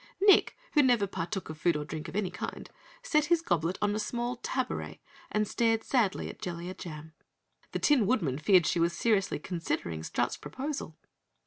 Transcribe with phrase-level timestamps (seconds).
[0.19, 2.71] Nick, who never partook of food or drink of any kind,
[3.03, 4.99] set his goblet on a small tabouret
[5.31, 7.13] and stared sadly at Jellia Jam.
[7.71, 10.97] The Tin Woodman feared she was seriously considering Strut's proposal.